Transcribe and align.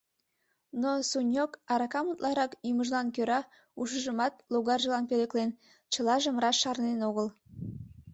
Но 0.81 0.89
Суньог, 1.09 1.51
аракам 1.73 2.05
утларак 2.11 2.51
йӱмыжлан 2.67 3.07
кӧра, 3.15 3.41
ушыжымат 3.81 4.33
логаржылан 4.53 5.03
пӧлеклен, 5.09 5.49
чылажым 5.91 6.35
раш 6.43 6.55
шарнен 6.61 6.99
огыл. 7.09 7.27